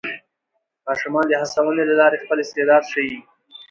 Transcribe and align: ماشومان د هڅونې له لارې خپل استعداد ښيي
ماشومان 0.87 1.25
د 1.27 1.33
هڅونې 1.41 1.83
له 1.89 1.95
لارې 2.01 2.21
خپل 2.23 2.37
استعداد 2.41 2.83
ښيي 2.91 3.17